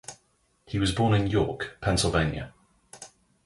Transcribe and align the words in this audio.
He 0.65 0.79
was 0.79 0.91
born 0.93 1.13
in 1.13 1.27
York, 1.27 1.77
Pennsylvania. 1.79 2.55